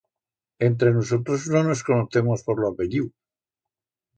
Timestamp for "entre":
0.67-0.91